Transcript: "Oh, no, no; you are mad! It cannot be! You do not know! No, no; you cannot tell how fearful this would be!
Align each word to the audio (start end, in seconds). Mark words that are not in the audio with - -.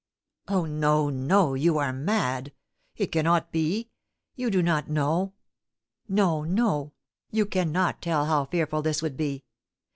"Oh, 0.47 0.65
no, 0.65 1.11
no; 1.11 1.53
you 1.53 1.77
are 1.77 1.93
mad! 1.93 2.53
It 2.95 3.11
cannot 3.11 3.51
be! 3.51 3.91
You 4.35 4.49
do 4.49 4.63
not 4.63 4.89
know! 4.89 5.33
No, 6.07 6.41
no; 6.41 6.93
you 7.29 7.45
cannot 7.45 8.01
tell 8.01 8.25
how 8.25 8.45
fearful 8.45 8.81
this 8.81 9.03
would 9.03 9.15
be! 9.15 9.43